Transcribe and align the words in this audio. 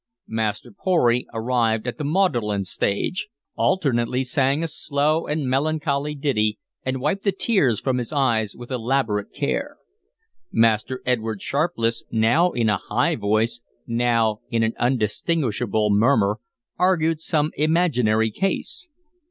Master 0.27 0.71
Pory, 0.71 1.27
arrived 1.31 1.85
at 1.85 1.99
the 1.99 2.03
maudlin 2.03 2.65
stage, 2.65 3.27
alternately 3.55 4.23
sang 4.23 4.63
a 4.63 4.67
slow 4.67 5.27
and 5.27 5.47
melancholy 5.47 6.15
ditty 6.15 6.57
and 6.83 6.99
wiped 6.99 7.21
the 7.23 7.31
tears 7.31 7.79
from 7.79 7.99
his 7.99 8.11
eyes 8.11 8.55
with 8.55 8.71
elaborate 8.71 9.31
care. 9.31 9.77
Master 10.51 11.03
Edward 11.05 11.39
Sharpless, 11.43 12.03
now 12.09 12.49
in 12.49 12.67
a 12.67 12.77
high 12.77 13.15
voice, 13.15 13.61
now 13.85 14.39
in 14.49 14.63
an 14.63 14.73
undistinguishable 14.79 15.91
murmur, 15.91 16.39
argued 16.79 17.21
some 17.21 17.51
imaginary 17.55 18.31
case. 18.31 18.89